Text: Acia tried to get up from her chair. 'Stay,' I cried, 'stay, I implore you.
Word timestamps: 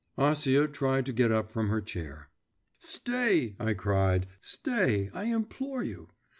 Acia 0.17 0.67
tried 0.67 1.05
to 1.05 1.13
get 1.13 1.31
up 1.31 1.51
from 1.51 1.69
her 1.69 1.79
chair. 1.79 2.31
'Stay,' 2.79 3.55
I 3.59 3.75
cried, 3.75 4.25
'stay, 4.41 5.11
I 5.13 5.25
implore 5.25 5.83
you. 5.83 6.09